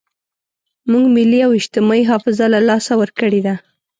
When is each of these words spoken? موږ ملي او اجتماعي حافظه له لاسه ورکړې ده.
موږ 0.91 1.05
ملي 1.15 1.39
او 1.47 1.51
اجتماعي 1.59 2.03
حافظه 2.09 2.45
له 2.53 2.59
لاسه 2.69 2.93
ورکړې 3.01 3.39
ده. 3.45 3.55